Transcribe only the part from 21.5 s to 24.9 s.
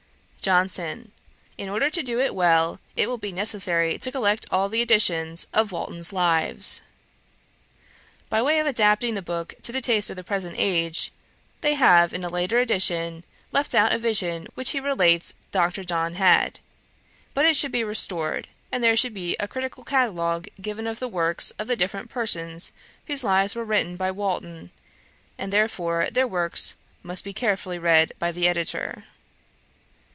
of the different persons whose lives were written by Walton,